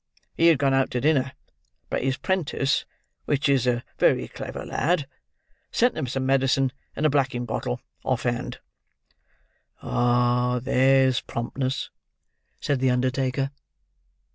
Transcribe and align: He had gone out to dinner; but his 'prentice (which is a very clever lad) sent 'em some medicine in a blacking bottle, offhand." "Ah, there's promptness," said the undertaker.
He 0.35 0.47
had 0.47 0.57
gone 0.57 0.73
out 0.73 0.89
to 0.97 0.99
dinner; 0.99 1.33
but 1.91 2.01
his 2.01 2.17
'prentice 2.17 2.85
(which 3.25 3.47
is 3.47 3.67
a 3.67 3.83
very 3.99 4.27
clever 4.27 4.65
lad) 4.65 5.05
sent 5.71 5.95
'em 5.95 6.07
some 6.07 6.25
medicine 6.25 6.71
in 6.95 7.05
a 7.05 7.09
blacking 7.11 7.45
bottle, 7.45 7.79
offhand." 8.03 8.57
"Ah, 9.83 10.57
there's 10.57 11.21
promptness," 11.21 11.91
said 12.59 12.79
the 12.79 12.89
undertaker. 12.89 13.51